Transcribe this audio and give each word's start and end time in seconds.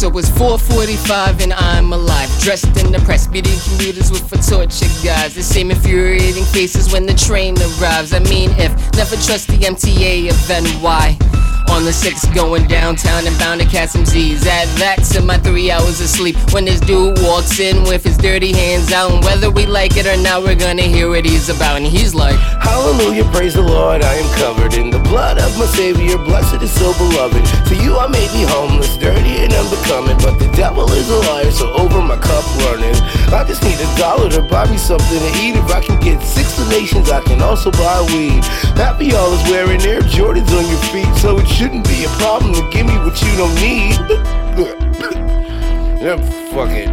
So 0.00 0.08
it's 0.16 0.30
4:45 0.30 1.42
and 1.42 1.52
I'm 1.52 1.92
alive, 1.92 2.30
dressed 2.40 2.74
in 2.82 2.90
the 2.90 3.00
press, 3.00 3.26
beating 3.26 3.58
commuters 3.68 4.10
with 4.10 4.32
a 4.32 4.38
torture 4.50 4.88
guys. 5.04 5.34
The 5.34 5.42
same 5.42 5.70
infuriating 5.70 6.44
faces 6.44 6.90
when 6.90 7.04
the 7.04 7.12
train 7.12 7.54
arrives. 7.60 8.14
I 8.14 8.20
mean, 8.20 8.48
if 8.52 8.72
never 8.96 9.16
trust 9.16 9.48
the 9.48 9.58
MTA 9.58 10.30
event, 10.30 10.68
why? 10.80 11.18
On 11.70 11.84
the 11.84 11.92
six, 11.92 12.26
going 12.34 12.66
downtown 12.66 13.26
and 13.26 13.38
bound 13.38 13.60
to 13.60 13.66
catch 13.66 13.90
some 13.90 14.04
Z's. 14.04 14.46
Add 14.46 14.68
that 14.78 14.98
to 15.12 15.22
my 15.22 15.38
three 15.38 15.70
hours 15.70 16.00
of 16.00 16.08
sleep 16.08 16.36
when 16.52 16.64
this 16.64 16.80
dude 16.80 17.16
walks 17.22 17.60
in 17.60 17.84
with 17.84 18.04
his 18.04 18.18
dirty 18.18 18.52
hands 18.52 18.92
out. 18.92 19.12
And 19.12 19.24
whether 19.24 19.50
we 19.50 19.66
like 19.66 19.96
it 19.96 20.06
or 20.06 20.20
not, 20.20 20.42
we're 20.42 20.56
gonna 20.58 20.82
hear 20.82 21.08
what 21.08 21.24
he's 21.24 21.48
about. 21.48 21.76
And 21.76 21.86
he's 21.86 22.14
like, 22.14 22.36
Hallelujah, 22.60 23.24
praise 23.32 23.54
the 23.54 23.62
Lord, 23.62 24.02
I 24.02 24.14
am 24.14 24.28
covered 24.34 24.74
in 24.74 24.90
the 24.90 24.98
blood 24.98 25.38
of 25.38 25.56
my 25.58 25.66
Savior. 25.66 26.18
Blessed 26.18 26.60
and 26.60 26.68
so 26.68 26.92
beloved. 26.98 27.44
To 27.68 27.74
you 27.76 27.96
I 27.96 28.08
may 28.08 28.26
be 28.34 28.42
homeless, 28.42 28.96
dirty 28.96 29.44
and 29.44 29.52
unbecoming, 29.52 30.18
but 30.18 30.38
the 30.38 30.50
devil 30.56 30.90
is 30.92 31.08
a 31.08 31.18
liar, 31.30 31.50
so 31.50 31.72
over 31.74 32.02
my 32.02 32.16
cup 32.16 32.44
running. 32.66 32.96
I 33.30 33.44
just 33.46 33.62
need 33.62 33.78
a 33.78 33.88
dollar 33.96 34.28
to 34.30 34.42
buy 34.42 34.68
me 34.68 34.76
something 34.76 35.18
to 35.18 35.30
eat. 35.38 35.54
If 35.54 35.70
I 35.70 35.80
can 35.80 36.00
get 36.00 36.20
six 36.22 36.49
I 36.72 37.20
can 37.26 37.42
also 37.42 37.72
buy 37.72 38.00
weed. 38.12 38.44
Happy 38.76 39.12
all 39.12 39.32
is 39.32 39.42
wearing 39.50 39.80
Air 39.82 40.02
Jordans 40.02 40.56
on 40.56 40.64
your 40.68 40.78
feet, 40.92 41.12
so 41.16 41.36
it 41.38 41.48
shouldn't 41.48 41.84
be 41.88 42.04
a 42.04 42.08
problem 42.10 42.54
to 42.54 42.62
give 42.70 42.86
me 42.86 42.96
what 42.98 43.20
you 43.20 43.36
don't 43.36 43.54
need. 43.56 43.98
yeah, 46.00 46.16
fuck 46.52 46.70
it. 46.70 46.90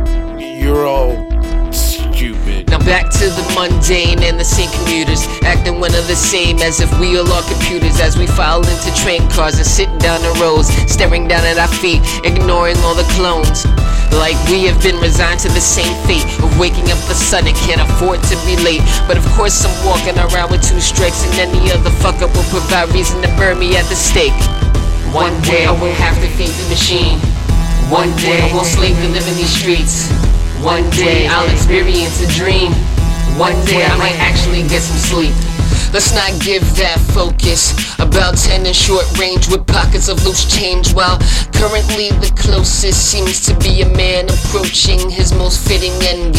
You're 0.60 0.88
all 0.88 1.28
stupid. 1.72 2.67
Back 2.88 3.12
to 3.20 3.28
the 3.28 3.44
mundane 3.52 4.24
and 4.24 4.40
the 4.40 4.48
same 4.48 4.72
commuters, 4.72 5.28
acting 5.44 5.84
one 5.84 5.92
of 5.92 6.08
the 6.08 6.16
same 6.16 6.64
as 6.64 6.80
if 6.80 6.88
we 7.04 7.20
all 7.20 7.28
are 7.28 7.44
computers. 7.44 8.00
As 8.00 8.16
we 8.16 8.26
file 8.26 8.64
into 8.64 8.96
train 8.96 9.28
cars 9.28 9.60
and 9.60 9.68
sitting 9.68 10.00
down 10.00 10.24
the 10.24 10.32
rows, 10.40 10.72
staring 10.88 11.28
down 11.28 11.44
at 11.44 11.60
our 11.60 11.68
feet, 11.68 12.00
ignoring 12.24 12.80
all 12.88 12.96
the 12.96 13.04
clones. 13.12 13.68
Like 14.16 14.40
we 14.48 14.64
have 14.72 14.80
been 14.80 14.96
resigned 15.04 15.44
to 15.44 15.52
the 15.52 15.60
same 15.60 15.92
fate 16.08 16.24
of 16.40 16.48
waking 16.56 16.88
up 16.88 16.96
the 17.12 17.14
sun 17.14 17.44
and 17.44 17.58
can't 17.68 17.84
afford 17.84 18.24
to 18.32 18.40
be 18.48 18.56
late. 18.64 18.80
But 19.04 19.20
of 19.20 19.28
course, 19.36 19.68
I'm 19.68 19.76
walking 19.84 20.16
around 20.16 20.56
with 20.56 20.64
two 20.64 20.80
strikes, 20.80 21.28
and 21.28 21.52
any 21.52 21.68
other 21.76 21.92
fuck 22.00 22.24
up 22.24 22.32
will 22.40 22.48
provide 22.48 22.88
reason 22.96 23.20
to 23.22 23.28
burn 23.36 23.60
me 23.60 23.76
at 23.76 23.84
the 23.92 24.00
stake. 24.00 24.32
One 25.12 25.36
day 25.44 25.68
I 25.68 25.76
will 25.76 25.92
have 26.00 26.16
to 26.24 26.30
feed 26.40 26.56
the 26.56 26.72
machine. 26.72 27.20
One 27.92 28.16
day 28.16 28.40
I 28.40 28.48
will 28.56 28.64
slave 28.64 28.96
to 28.96 29.10
live 29.12 29.28
in 29.28 29.36
these 29.36 29.52
streets. 29.52 30.07
One 30.62 30.90
day 30.92 31.28
I'll 31.28 31.50
experience 31.52 32.22
a 32.22 32.28
dream. 32.34 32.72
One 33.38 33.56
day 33.66 33.86
I 33.86 33.96
might 33.98 34.18
actually 34.18 34.64
get 34.68 34.82
some 34.82 34.98
sleep. 34.98 35.36
Let's 35.94 36.14
not 36.14 36.34
give 36.42 36.64
that 36.78 37.00
focus. 37.14 37.74
About 38.00 38.38
10 38.38 38.66
in 38.66 38.74
short 38.74 39.06
range 39.18 39.48
with 39.48 39.66
pockets 39.68 40.10
of 40.10 40.24
loose 40.26 40.46
change. 40.46 40.94
While 40.94 41.18
currently 41.54 42.10
the 42.20 42.34
closest 42.36 43.12
seems 43.12 43.46
to 43.46 43.58
be 43.60 43.82
a 43.82 43.90
man 43.96 44.30
approaching 44.30 45.10
his 45.10 45.34
most 45.34 45.68
fitting 45.68 45.94
endgame. 46.02 46.37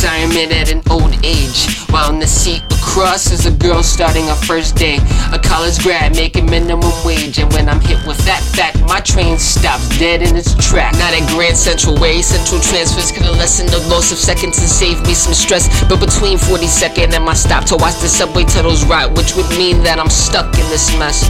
Retirement 0.00 0.50
at 0.52 0.72
an 0.72 0.80
old 0.88 1.12
age. 1.22 1.76
While 1.90 2.08
in 2.08 2.20
the 2.20 2.26
seat 2.26 2.62
across 2.72 3.30
is 3.30 3.44
a 3.44 3.50
girl 3.50 3.82
starting 3.82 4.24
her 4.28 4.40
first 4.48 4.74
day. 4.74 4.96
A 5.30 5.38
college 5.38 5.78
grad 5.80 6.16
making 6.16 6.46
minimum 6.46 6.90
wage. 7.04 7.38
And 7.38 7.52
when 7.52 7.68
I'm 7.68 7.82
hit 7.82 8.00
with 8.06 8.16
that 8.24 8.40
fact, 8.56 8.80
my 8.88 9.00
train 9.00 9.38
stops 9.38 9.86
dead 9.98 10.22
in 10.22 10.36
its 10.36 10.54
track. 10.56 10.94
Not 10.94 11.12
at 11.12 11.28
Grand 11.28 11.54
Central 11.54 12.00
Way. 12.00 12.22
Central 12.22 12.62
transfers 12.62 13.12
could 13.12 13.24
have 13.24 13.36
lessened 13.36 13.68
the 13.68 13.80
loss 13.92 14.10
of 14.10 14.16
seconds 14.16 14.56
and 14.56 14.70
saved 14.70 15.06
me 15.06 15.12
some 15.12 15.34
stress. 15.34 15.68
But 15.84 16.00
between 16.00 16.38
42nd 16.38 17.12
and 17.12 17.22
my 17.22 17.34
stop 17.34 17.66
to 17.66 17.76
watch 17.76 18.00
the 18.00 18.08
subway 18.08 18.44
tunnels 18.44 18.86
rot, 18.86 19.12
which 19.18 19.36
would 19.36 19.50
mean 19.50 19.82
that 19.82 20.00
I'm 20.00 20.08
stuck 20.08 20.46
in 20.56 20.66
this 20.72 20.88
mess. 20.98 21.28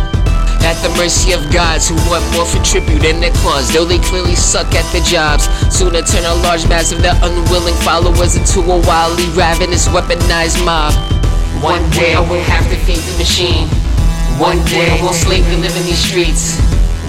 At 0.62 0.76
the 0.82 0.90
mercy 0.96 1.32
of 1.32 1.50
gods 1.52 1.88
who 1.88 1.96
want 2.08 2.22
more 2.32 2.46
for 2.46 2.62
tribute 2.62 3.04
in 3.04 3.20
their 3.20 3.32
cause, 3.42 3.72
though 3.72 3.84
they 3.84 3.98
clearly 3.98 4.36
suck 4.36 4.72
at 4.74 4.86
their 4.92 5.02
jobs. 5.02 5.48
Soon 5.74 5.92
to 5.92 6.02
turn 6.02 6.24
a 6.24 6.34
large 6.42 6.68
mass 6.68 6.92
of 6.92 7.02
their 7.02 7.16
unwilling 7.22 7.74
followers 7.82 8.36
into 8.36 8.60
a 8.60 8.78
wildly 8.86 9.26
ravenous, 9.34 9.88
weaponized 9.88 10.64
mob. 10.64 10.94
One 11.62 11.82
day 11.90 12.14
I 12.14 12.20
will 12.20 12.42
have 12.42 12.68
to 12.70 12.76
feed 12.86 13.00
the 13.00 13.18
machine. 13.18 13.68
One 14.38 14.64
day 14.66 14.88
I 14.88 15.02
will 15.02 15.12
slave 15.12 15.44
to 15.44 15.56
live 15.58 15.76
in 15.76 15.84
these 15.84 15.98
streets. 15.98 16.60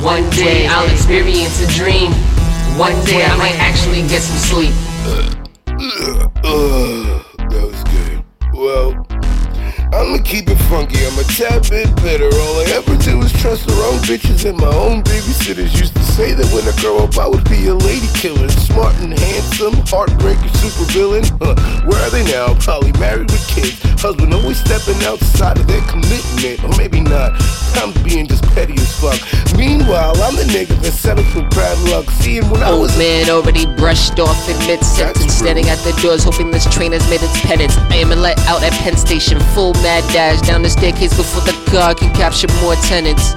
One 0.01 0.29
day 0.31 0.67
I'll 0.67 0.89
experience 0.89 1.61
a 1.61 1.67
dream. 1.67 2.11
One 2.77 2.97
day 3.05 3.23
I 3.23 3.37
might 3.37 3.59
actually 3.59 4.01
get 4.07 4.21
some 4.21 4.37
sleep. 4.37 4.73
Ugh, 6.43 7.23
that 7.37 7.67
was 7.67 7.83
good. 7.83 8.23
Well, 8.53 9.05
I'ma 9.93 10.23
keep 10.23 10.47
it 10.49 10.55
funky. 10.71 11.05
I'm 11.05 11.19
a 11.19 11.23
tad 11.23 11.69
bit 11.69 11.93
better. 11.97 12.31
All 12.31 12.55
I 12.63 12.65
ever 12.79 12.95
do 12.95 13.21
is 13.21 13.31
trust 13.33 13.67
the 13.67 13.73
wrong 13.73 13.99
bitches 14.07 14.47
and 14.47 14.57
my 14.57 14.71
own 14.71 15.03
babysitters. 15.03 15.77
Used 15.77 15.95
to 15.95 16.03
say 16.03 16.33
that 16.33 16.47
when 16.53 16.63
I 16.63 16.71
grow 16.79 17.03
up, 17.03 17.17
I 17.17 17.27
would 17.27 17.43
be 17.49 17.67
a 17.67 17.75
lady 17.75 18.07
killer. 18.15 18.47
Smart 18.49 18.95
and 19.03 19.11
handsome, 19.11 19.75
heartbreaker, 19.91 20.49
super 20.57 20.85
villain. 20.91 21.23
Huh, 21.41 21.55
where 21.85 21.99
are 22.05 22.09
they 22.11 22.23
now? 22.31 22.53
Probably 22.59 22.91
married 22.93 23.31
with 23.31 23.45
kids. 23.47 23.81
Husband 23.99 24.33
always 24.33 24.59
stepping 24.59 25.01
outside 25.03 25.57
of 25.57 25.67
their 25.67 25.81
commitment. 25.89 26.63
Or 26.63 26.69
maybe 26.77 27.01
not. 27.01 27.33
I'm 27.75 27.91
being 28.03 28.27
just 28.27 28.43
petty 28.53 28.73
as 28.73 28.93
fuck. 28.99 29.19
Meanwhile, 29.57 30.15
I'm 30.21 30.35
the 30.35 30.43
nigga 30.43 30.79
that 30.81 30.91
settled 30.93 31.27
for 31.27 31.41
bad 31.49 31.77
luck. 31.89 32.09
Seeing 32.21 32.47
when 32.49 32.61
I 32.63 32.70
man 33.01 33.31
already 33.31 33.65
brushed 33.65 34.19
off 34.19 34.47
in 34.47 34.55
mid 34.67 34.83
sentence, 34.83 35.33
standing 35.33 35.67
at 35.69 35.79
the 35.79 35.91
doors, 36.03 36.23
hoping 36.23 36.51
this 36.51 36.71
train 36.71 36.91
has 36.91 37.01
made 37.09 37.19
its 37.23 37.41
penance. 37.41 37.75
I 37.89 37.95
am 37.95 38.09
let 38.09 38.37
out 38.45 38.61
at 38.61 38.73
Penn 38.73 38.95
Station, 38.95 39.39
full 39.55 39.73
mad 39.81 40.03
dash 40.13 40.39
down 40.41 40.61
the 40.61 40.69
staircase 40.69 41.17
before 41.17 41.41
the 41.41 41.57
car 41.71 41.95
can 41.95 42.13
capture 42.13 42.47
more 42.61 42.75
tenants. 42.75 43.33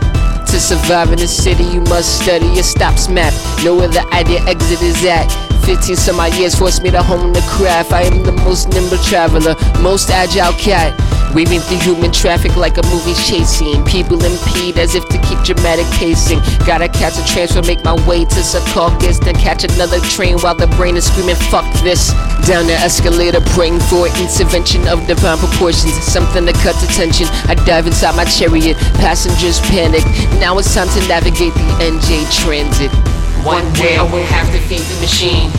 To 0.52 0.60
survive 0.60 1.12
in 1.12 1.18
the 1.18 1.26
city, 1.26 1.64
you 1.64 1.80
must 1.80 2.20
study 2.22 2.46
your 2.46 2.62
stops 2.62 3.08
map. 3.08 3.32
Know 3.64 3.74
where 3.74 3.88
the 3.88 4.04
ideal 4.12 4.46
exit 4.46 4.82
is 4.82 5.02
at. 5.06 5.32
15 5.64 5.96
some 5.96 6.20
odd 6.20 6.34
years 6.34 6.54
forced 6.54 6.82
me 6.82 6.90
to 6.90 7.02
hone 7.02 7.32
the 7.32 7.40
craft. 7.48 7.92
I 7.92 8.02
am 8.02 8.22
the 8.22 8.32
most 8.32 8.68
nimble 8.68 8.98
traveler, 8.98 9.56
most 9.80 10.10
agile 10.10 10.52
cat. 10.60 10.92
Weaving 11.34 11.60
through 11.60 11.78
human 11.78 12.12
traffic 12.12 12.54
like 12.56 12.76
a 12.76 12.82
movie 12.92 13.14
chase 13.14 13.48
scene. 13.48 13.84
People 13.84 14.22
impede 14.22 14.78
as 14.78 14.94
if 14.94 15.08
to 15.08 15.18
keep 15.26 15.40
dramatic 15.42 15.86
pacing. 15.98 16.38
Gotta 16.66 16.88
catch 16.88 17.18
a 17.18 17.24
transfer, 17.26 17.62
make 17.62 17.82
my 17.82 17.94
way 18.06 18.24
to 18.24 18.40
Secaucus, 18.44 19.18
then 19.24 19.34
catch 19.34 19.64
another 19.64 19.98
train 20.00 20.38
while 20.38 20.54
the 20.54 20.68
brain 20.76 20.96
is 20.96 21.06
screaming, 21.10 21.34
fuck 21.50 21.66
this. 21.82 22.12
Down 22.46 22.66
the 22.66 22.74
escalator, 22.74 23.40
praying 23.56 23.80
for 23.80 24.06
intervention 24.20 24.86
of 24.86 25.06
divine 25.06 25.38
proportions. 25.38 25.94
Something 26.04 26.46
to 26.46 26.52
cut 26.52 26.76
to 26.76 26.86
tension. 26.86 27.26
I 27.48 27.54
dive 27.54 27.86
inside 27.86 28.14
my 28.16 28.26
chariot, 28.26 28.76
passengers 29.00 29.58
panic. 29.60 30.04
Now 30.38 30.58
it's 30.58 30.72
time 30.72 30.88
to 30.88 31.08
navigate 31.08 31.54
the 31.54 31.66
NJ 31.80 32.30
Transit. 32.30 33.13
One 33.44 33.70
day 33.74 34.00
I 34.00 34.02
will 34.08 34.24
have 34.24 34.48
to 34.56 34.58
feed 34.72 34.80
the 34.80 34.98
machine. 35.04 35.52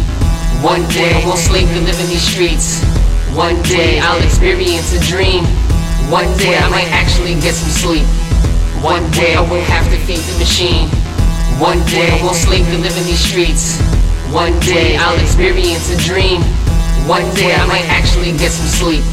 One 0.65 0.81
day 0.89 1.13
I 1.13 1.21
will 1.21 1.37
sleep 1.37 1.69
to 1.69 1.79
live 1.85 1.93
in 2.01 2.09
these 2.09 2.25
streets. 2.25 2.81
One 3.37 3.61
day 3.61 3.99
I'll 3.99 4.17
experience 4.25 4.89
a 4.97 4.99
dream. 5.05 5.45
One 6.09 6.25
day 6.41 6.57
I 6.57 6.65
might 6.73 6.89
actually 6.89 7.37
get 7.37 7.53
some 7.53 7.69
sleep. 7.69 8.09
One 8.81 9.05
day 9.11 9.37
I 9.37 9.41
will 9.45 9.61
have 9.69 9.85
to 9.93 9.97
feed 10.01 10.17
the 10.17 10.33
machine. 10.41 10.89
One 11.61 11.77
day 11.85 12.09
I 12.09 12.17
will 12.25 12.33
sleep 12.33 12.65
to 12.73 12.77
live 12.81 12.97
in 12.97 13.05
these 13.05 13.21
streets. 13.21 13.77
One 14.33 14.57
day 14.65 14.97
I'll 14.97 15.21
experience 15.21 15.93
a 15.93 15.97
dream. 16.01 16.41
One 17.05 17.29
day 17.37 17.53
I 17.53 17.69
might 17.69 17.85
actually 17.85 18.33
get 18.33 18.49
some 18.49 18.65
sleep. 18.65 19.05